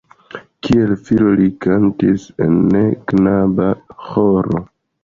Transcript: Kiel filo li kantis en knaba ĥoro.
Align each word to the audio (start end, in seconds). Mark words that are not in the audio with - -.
Kiel 0.67 0.93
filo 1.09 1.35
li 1.41 1.51
kantis 1.67 2.27
en 2.47 2.59
knaba 3.13 3.71
ĥoro. 4.11 4.69